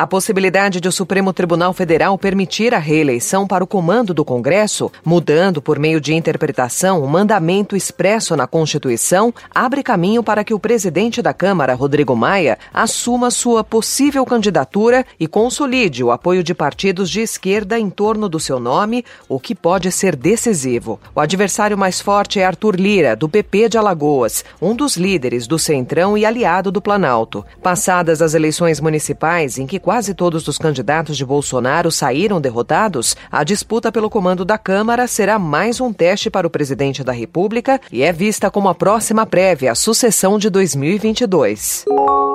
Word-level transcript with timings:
A 0.00 0.06
possibilidade 0.06 0.80
de 0.80 0.88
o 0.88 0.92
Supremo 0.92 1.30
Tribunal 1.30 1.74
Federal 1.74 2.16
permitir 2.16 2.72
a 2.72 2.78
reeleição 2.78 3.46
para 3.46 3.62
o 3.62 3.66
comando 3.66 4.14
do 4.14 4.24
Congresso, 4.24 4.90
mudando 5.04 5.60
por 5.60 5.78
meio 5.78 6.00
de 6.00 6.14
interpretação 6.14 7.04
o 7.04 7.06
mandamento 7.06 7.76
expresso 7.76 8.34
na 8.34 8.46
Constituição, 8.46 9.30
abre 9.54 9.82
caminho 9.82 10.22
para 10.22 10.42
que 10.42 10.54
o 10.54 10.58
presidente 10.58 11.20
da 11.20 11.34
Câmara, 11.34 11.74
Rodrigo 11.74 12.16
Maia, 12.16 12.56
assuma 12.72 13.30
sua 13.30 13.62
possível 13.62 14.24
candidatura 14.24 15.04
e 15.20 15.26
consolide 15.26 16.02
o 16.02 16.10
apoio 16.10 16.42
de 16.42 16.54
partidos 16.54 17.10
de 17.10 17.20
esquerda 17.20 17.78
em 17.78 17.90
torno 17.90 18.26
do 18.26 18.40
seu 18.40 18.58
nome, 18.58 19.04
o 19.28 19.38
que 19.38 19.54
pode 19.54 19.92
ser 19.92 20.16
decisivo. 20.16 20.98
O 21.14 21.20
adversário 21.20 21.76
mais 21.76 22.00
forte 22.00 22.40
é 22.40 22.46
Arthur 22.46 22.74
Lira, 22.76 23.14
do 23.14 23.28
PP 23.28 23.68
de 23.68 23.76
Alagoas, 23.76 24.46
um 24.62 24.74
dos 24.74 24.96
líderes 24.96 25.46
do 25.46 25.58
Centrão 25.58 26.16
e 26.16 26.24
aliado 26.24 26.72
do 26.72 26.80
Planalto. 26.80 27.44
Passadas 27.62 28.22
as 28.22 28.32
eleições 28.32 28.80
municipais, 28.80 29.58
em 29.58 29.66
que 29.66 29.78
quase 29.90 30.14
todos 30.14 30.46
os 30.46 30.56
candidatos 30.56 31.16
de 31.16 31.26
Bolsonaro 31.26 31.90
saíram 31.90 32.40
derrotados, 32.40 33.16
a 33.28 33.42
disputa 33.42 33.90
pelo 33.90 34.08
comando 34.08 34.44
da 34.44 34.56
Câmara 34.56 35.08
será 35.08 35.36
mais 35.36 35.80
um 35.80 35.92
teste 35.92 36.30
para 36.30 36.46
o 36.46 36.50
presidente 36.50 37.02
da 37.02 37.10
República 37.10 37.80
e 37.90 38.04
é 38.04 38.12
vista 38.12 38.52
como 38.52 38.68
a 38.68 38.74
próxima 38.74 39.26
prévia 39.26 39.72
à 39.72 39.74
sucessão 39.74 40.38
de 40.38 40.48
2022. 40.48 41.86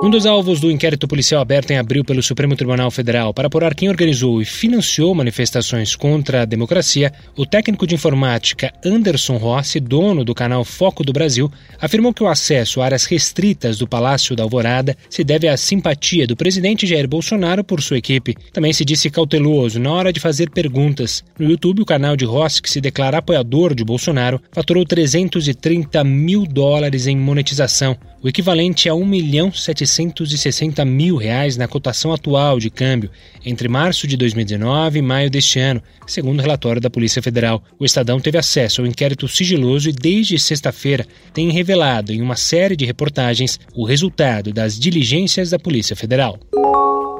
Um 0.02 0.10
dos 0.10 0.26
alvos 0.26 0.60
do 0.60 0.70
inquérito 0.70 1.08
policial 1.08 1.40
aberto 1.40 1.70
em 1.70 1.78
abril 1.78 2.04
pelo 2.04 2.22
Supremo 2.22 2.54
Tribunal 2.54 2.90
Federal 2.90 3.32
para 3.32 3.46
apurar 3.46 3.74
quem 3.74 3.88
organizou 3.88 4.42
e 4.42 4.44
financiou 4.44 5.14
manifestações 5.14 5.96
contra 5.96 6.42
a 6.42 6.44
democracia, 6.44 7.12
o 7.34 7.46
técnico 7.46 7.86
de 7.86 7.94
informática 7.94 8.72
Anderson 8.84 9.38
Rossi, 9.38 9.80
dono 9.80 10.22
do 10.22 10.34
canal 10.34 10.64
Foco 10.64 11.02
do 11.02 11.14
Brasil, 11.14 11.50
afirmou 11.80 12.12
que 12.12 12.22
o 12.22 12.28
acesso 12.28 12.80
a 12.80 12.84
áreas 12.84 13.04
restritas 13.06 13.78
do 13.78 13.88
Palácio 13.88 14.36
da 14.36 14.42
Alvorada 14.42 14.94
se 15.08 15.24
deve 15.24 15.48
à 15.48 15.56
simpatia 15.56 16.26
do 16.26 16.36
presidente 16.36 16.86
Jair 16.86 17.08
Bolsonaro 17.08 17.64
por 17.64 17.82
sua 17.82 17.96
equipe. 17.96 18.36
Também 18.52 18.74
se 18.74 18.84
disse 18.84 19.10
cauteloso 19.10 19.80
na 19.80 19.90
hora 19.90 20.12
de 20.12 20.20
fazer 20.20 20.50
perguntas. 20.50 21.24
No 21.38 21.50
YouTube, 21.50 21.80
o 21.80 21.86
canal 21.86 22.16
de 22.16 22.26
Ross, 22.26 22.60
que 22.60 22.70
se 22.70 22.82
declara 22.82 23.18
apoiador 23.18 23.74
de 23.74 23.82
Bolsonaro, 23.82 24.40
faturou 24.52 24.84
330 24.84 26.04
mil 26.04 26.46
dólares 26.46 27.06
em 27.06 27.16
monetização, 27.16 27.96
o 28.22 28.28
equivalente 28.28 28.88
a 28.88 28.94
1 28.94 29.06
milhão 29.06 29.52
760 29.86 30.84
mil 30.84 31.16
reais 31.16 31.56
na 31.56 31.68
cotação 31.68 32.12
atual 32.12 32.58
de 32.58 32.70
câmbio, 32.70 33.10
entre 33.44 33.68
março 33.68 34.06
de 34.06 34.16
2019 34.16 34.98
e 34.98 35.02
maio 35.02 35.30
deste 35.30 35.58
ano, 35.58 35.82
segundo 36.06 36.38
o 36.40 36.42
relatório 36.42 36.80
da 36.80 36.90
Polícia 36.90 37.22
Federal. 37.22 37.62
O 37.78 37.84
Estadão 37.84 38.20
teve 38.20 38.38
acesso 38.38 38.80
ao 38.80 38.86
inquérito 38.86 39.28
sigiloso 39.28 39.88
e, 39.88 39.92
desde 39.92 40.38
sexta-feira, 40.38 41.06
tem 41.32 41.50
revelado 41.50 42.12
em 42.12 42.20
uma 42.20 42.36
série 42.36 42.76
de 42.76 42.84
reportagens 42.84 43.60
o 43.74 43.84
resultado 43.84 44.52
das 44.52 44.78
diligências 44.78 45.50
da 45.50 45.58
Polícia 45.58 45.94
Federal. 45.94 46.38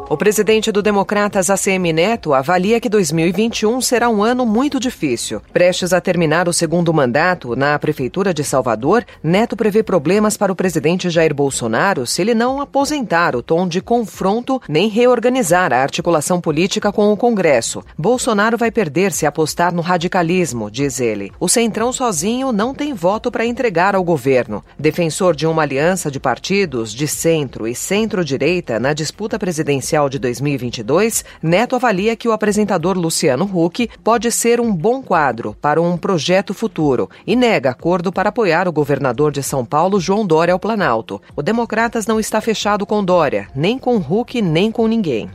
O 0.08 0.16
presidente 0.16 0.70
do 0.70 0.82
Democratas, 0.82 1.50
ACM 1.50 1.92
Neto, 1.92 2.32
avalia 2.32 2.80
que 2.80 2.88
2021 2.88 3.80
será 3.80 4.08
um 4.08 4.22
ano 4.22 4.46
muito 4.46 4.78
difícil. 4.78 5.42
Prestes 5.52 5.92
a 5.92 6.00
terminar 6.00 6.48
o 6.48 6.52
segundo 6.52 6.94
mandato 6.94 7.56
na 7.56 7.76
Prefeitura 7.76 8.32
de 8.32 8.44
Salvador, 8.44 9.04
Neto 9.20 9.56
prevê 9.56 9.82
problemas 9.82 10.36
para 10.36 10.52
o 10.52 10.54
presidente 10.54 11.10
Jair 11.10 11.34
Bolsonaro 11.34 12.06
se 12.06 12.22
ele 12.22 12.34
não 12.34 12.60
aposentar 12.60 13.34
o 13.34 13.42
tom 13.42 13.66
de 13.66 13.80
confronto 13.80 14.62
nem 14.68 14.88
reorganizar 14.88 15.72
a 15.72 15.82
articulação 15.82 16.40
política 16.40 16.92
com 16.92 17.12
o 17.12 17.16
Congresso. 17.16 17.82
Bolsonaro 17.98 18.56
vai 18.56 18.70
perder 18.70 19.10
se 19.10 19.26
apostar 19.26 19.74
no 19.74 19.82
radicalismo, 19.82 20.70
diz 20.70 21.00
ele. 21.00 21.32
O 21.40 21.48
Centrão 21.48 21.92
sozinho 21.92 22.52
não 22.52 22.72
tem 22.72 22.94
voto 22.94 23.28
para 23.28 23.44
entregar 23.44 23.96
ao 23.96 24.04
governo. 24.04 24.62
Defensor 24.78 25.34
de 25.34 25.48
uma 25.48 25.62
aliança 25.62 26.12
de 26.12 26.20
partidos 26.20 26.94
de 26.94 27.08
centro 27.08 27.66
e 27.66 27.74
centro-direita 27.74 28.78
na 28.78 28.92
disputa 28.92 29.36
presidencial 29.36 29.95
de 30.10 30.18
2022, 30.18 31.24
Neto 31.42 31.74
avalia 31.74 32.14
que 32.14 32.28
o 32.28 32.32
apresentador 32.32 32.98
Luciano 32.98 33.50
Huck 33.52 33.88
pode 34.04 34.30
ser 34.30 34.60
um 34.60 34.70
bom 34.70 35.02
quadro 35.02 35.56
para 35.60 35.80
um 35.80 35.96
projeto 35.96 36.52
futuro 36.52 37.08
e 37.26 37.34
nega 37.34 37.70
acordo 37.70 38.12
para 38.12 38.28
apoiar 38.28 38.68
o 38.68 38.72
governador 38.72 39.32
de 39.32 39.42
São 39.42 39.64
Paulo, 39.64 39.98
João 39.98 40.26
Dória, 40.26 40.52
ao 40.52 40.60
Planalto. 40.60 41.20
O 41.34 41.42
Democratas 41.42 42.06
não 42.06 42.20
está 42.20 42.40
fechado 42.40 42.84
com 42.84 43.02
Dória, 43.02 43.48
nem 43.54 43.78
com 43.78 43.96
Huck, 43.96 44.42
nem 44.42 44.70
com 44.70 44.86
ninguém. 44.86 45.30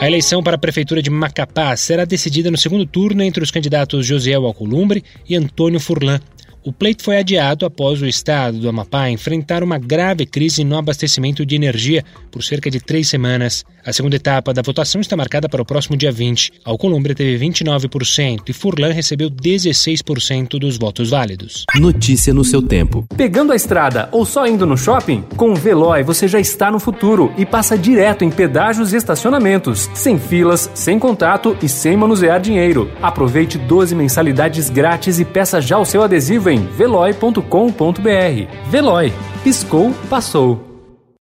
A 0.00 0.06
eleição 0.06 0.42
para 0.42 0.56
a 0.56 0.58
Prefeitura 0.58 1.02
de 1.02 1.10
Macapá 1.10 1.76
será 1.76 2.06
decidida 2.06 2.50
no 2.50 2.56
segundo 2.56 2.86
turno 2.86 3.22
entre 3.22 3.44
os 3.44 3.50
candidatos 3.50 4.06
Josiel 4.06 4.46
Alcolumbre 4.46 5.04
e 5.28 5.36
Antônio 5.36 5.78
Furlan. 5.78 6.18
O 6.62 6.74
pleito 6.74 7.02
foi 7.02 7.16
adiado 7.16 7.64
após 7.64 8.02
o 8.02 8.06
estado 8.06 8.58
do 8.58 8.68
Amapá 8.68 9.08
enfrentar 9.08 9.62
uma 9.62 9.78
grave 9.78 10.26
crise 10.26 10.62
no 10.62 10.76
abastecimento 10.76 11.46
de 11.46 11.56
energia 11.56 12.04
por 12.30 12.44
cerca 12.44 12.70
de 12.70 12.78
três 12.78 13.08
semanas. 13.08 13.64
A 13.82 13.94
segunda 13.94 14.16
etapa 14.16 14.52
da 14.52 14.60
votação 14.60 15.00
está 15.00 15.16
marcada 15.16 15.48
para 15.48 15.62
o 15.62 15.64
próximo 15.64 15.96
dia 15.96 16.12
20. 16.12 16.52
Alcolumbre 16.62 17.14
teve 17.14 17.42
29% 17.42 18.42
e 18.46 18.52
Furlan 18.52 18.92
recebeu 18.92 19.30
16% 19.30 20.58
dos 20.58 20.76
votos 20.76 21.08
válidos. 21.08 21.64
Notícia 21.76 22.34
no 22.34 22.44
seu 22.44 22.60
tempo. 22.60 23.06
Pegando 23.16 23.52
a 23.52 23.56
estrada 23.56 24.10
ou 24.12 24.26
só 24.26 24.46
indo 24.46 24.66
no 24.66 24.76
shopping? 24.76 25.22
Com 25.38 25.52
o 25.52 25.56
Veloy 25.56 26.02
você 26.02 26.28
já 26.28 26.38
está 26.38 26.70
no 26.70 26.78
futuro 26.78 27.32
e 27.38 27.46
passa 27.46 27.78
direto 27.78 28.22
em 28.22 28.30
pedágios 28.30 28.92
e 28.92 28.96
estacionamentos, 28.96 29.88
sem 29.94 30.18
filas, 30.18 30.70
sem 30.74 30.98
contato 30.98 31.56
e 31.62 31.68
sem 31.70 31.96
manusear 31.96 32.38
dinheiro. 32.38 32.90
Aproveite 33.00 33.56
12 33.56 33.94
mensalidades 33.94 34.68
grátis 34.68 35.18
e 35.18 35.24
peça 35.24 35.58
já 35.58 35.78
o 35.78 35.86
seu 35.86 36.02
adesivo 36.02 36.49
em 36.50 36.66
veloy.com.br. 36.66 38.70
Veloy. 38.70 39.12
Piscou, 39.42 39.92
passou. 40.08 40.69